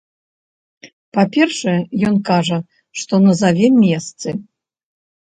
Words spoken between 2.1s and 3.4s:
ён кажа, што